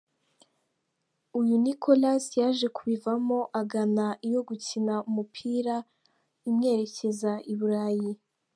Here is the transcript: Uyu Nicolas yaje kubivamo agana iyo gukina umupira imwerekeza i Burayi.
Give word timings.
Uyu 1.39 1.55
Nicolas 1.65 2.25
yaje 2.41 2.67
kubivamo 2.75 3.39
agana 3.61 4.05
iyo 4.27 4.39
gukina 4.47 4.95
umupira 5.09 5.75
imwerekeza 6.49 7.31
i 7.53 7.55
Burayi. 7.59 8.11